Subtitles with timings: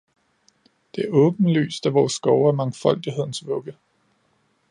[0.95, 3.75] Det er åbenlyst, at vores skove er mangfoldighedens vugge.